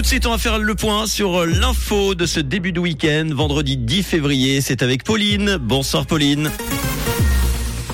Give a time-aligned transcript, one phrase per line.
[0.00, 3.76] Tout de suite, on faire le point sur l'info de ce début de week-end, vendredi
[3.76, 4.62] 10 février.
[4.62, 5.58] C'est avec Pauline.
[5.60, 6.50] Bonsoir Pauline.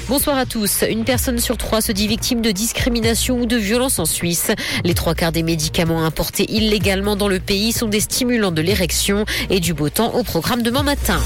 [0.09, 0.85] Bonsoir à tous.
[0.89, 4.53] Une personne sur trois se dit victime de discrimination ou de violence en Suisse.
[4.85, 9.25] Les trois quarts des médicaments importés illégalement dans le pays sont des stimulants de l'érection
[9.51, 11.19] et du beau temps au programme demain matin.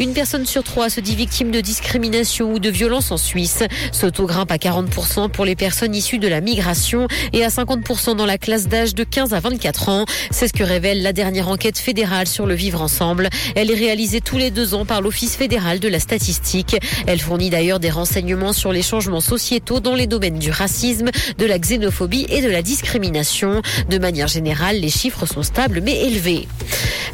[0.00, 3.62] Une personne sur trois se dit victime de discrimination ou de violence en Suisse.
[3.92, 8.16] Ce taux grimpe à 40% pour les personnes issues de la migration et à 50%
[8.16, 10.06] dans la classe d'âge de 15 à 24 ans.
[10.30, 13.28] C'est ce que révèle la dernière enquête fédérale sur le vivre ensemble.
[13.54, 16.78] Elle est réalisée tous les deux ans par l'Office fédéral de la statistique.
[17.06, 21.44] Elle fournit d'ailleurs des renseignements sur les changements sociétaux dans les domaines du racisme, de
[21.44, 23.60] la xénophobie et de la discrimination.
[23.90, 26.48] De manière générale, les chiffres sont stables mais élevés.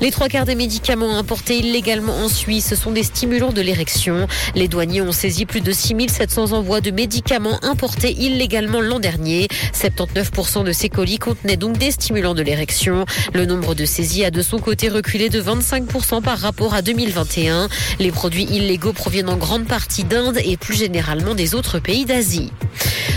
[0.01, 4.29] Les trois quarts des médicaments importés illégalement en Suisse sont des stimulants de l'érection.
[4.55, 9.49] Les douaniers ont saisi plus de 6700 envois de médicaments importés illégalement l'an dernier.
[9.75, 13.05] 79% de ces colis contenaient donc des stimulants de l'érection.
[13.35, 17.69] Le nombre de saisies a de son côté reculé de 25% par rapport à 2021.
[17.99, 22.53] Les produits illégaux proviennent en grande partie d'Inde et plus généralement des autres pays d'Asie.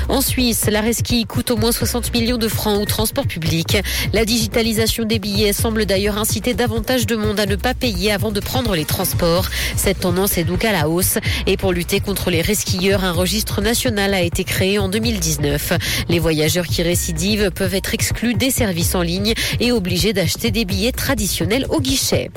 [0.10, 3.78] En Suisse, l'arrêt ski coûte au moins 60 millions de francs au transport public.
[4.12, 8.32] La digitalisation des billets semble d'ailleurs inciter davantage de monde à ne pas payer avant
[8.32, 9.46] de prendre les transports.
[9.76, 11.20] Cette tendance est donc à la hausse.
[11.46, 15.74] Et pour lutter contre les resquilleurs, un registre national a été créé en 2019.
[16.10, 20.66] Les voyageurs qui récidivent peuvent être exclus des services en ligne et obligés d'acheter des
[20.66, 22.32] billets traditionnels au guichet.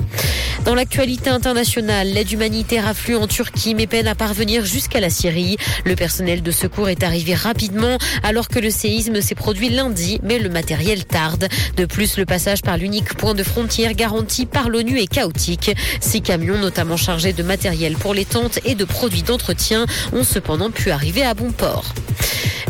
[0.65, 5.57] Dans l'actualité internationale, l'aide humanitaire afflue en Turquie mais peine à parvenir jusqu'à la Syrie.
[5.85, 10.39] Le personnel de secours est arrivé rapidement alors que le séisme s'est produit lundi, mais
[10.39, 11.47] le matériel tarde.
[11.77, 15.71] De plus, le passage par l'unique point de frontière garanti par l'ONU est chaotique.
[15.99, 20.71] Six camions, notamment chargés de matériel pour les tentes et de produits d'entretien, ont cependant
[20.71, 21.93] pu arriver à bon port.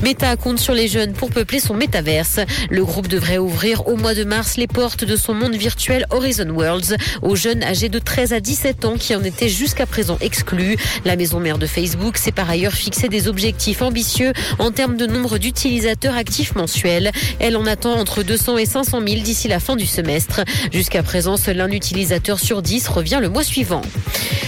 [0.03, 2.41] Meta compte sur les jeunes pour peupler son métaverse.
[2.69, 6.49] Le groupe devrait ouvrir au mois de mars les portes de son monde virtuel Horizon
[6.49, 10.75] Worlds aux jeunes âgés de 13 à 17 ans qui en étaient jusqu'à présent exclus.
[11.05, 15.05] La maison mère de Facebook s'est par ailleurs fixé des objectifs ambitieux en termes de
[15.05, 17.13] nombre d'utilisateurs actifs mensuels.
[17.39, 20.41] Elle en attend entre 200 et 500 000 d'ici la fin du semestre.
[20.73, 23.83] Jusqu'à présent, seul un utilisateur sur 10 revient le mois suivant.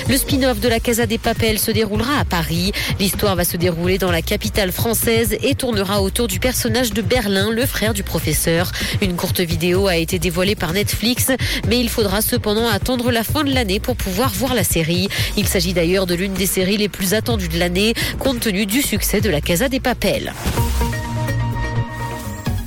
[0.08, 2.72] Le spin-off de la Casa des Papels se déroulera à Paris.
[3.00, 7.52] L'histoire va se dérouler dans la capitale française et tournera autour du personnage de Berlin,
[7.52, 8.72] le frère du professeur.
[9.02, 11.28] Une courte vidéo a été dévoilée par Netflix,
[11.68, 15.08] mais il faudra cependant attendre la fin de l'année pour pouvoir voir la série.
[15.38, 18.82] Il s'agit d'ailleurs de l'une des séries les plus attendues de l'année, compte tenu du
[18.82, 20.34] succès de la Casa des Papels.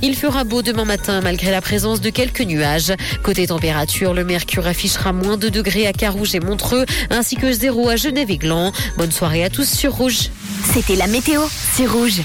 [0.01, 2.93] Il fera beau demain matin malgré la présence de quelques nuages.
[3.21, 7.89] Côté température, le mercure affichera moins 2 degrés à Carouge et Montreux, ainsi que 0
[7.89, 8.71] à Genève et Gland.
[8.97, 10.29] Bonne soirée à tous sur Rouge.
[10.73, 11.41] C'était la météo,
[11.73, 12.21] c'est Rouge.